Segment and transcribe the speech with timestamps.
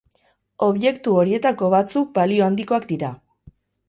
[0.67, 3.13] Objektu horietako batzuk balio handikoak dira.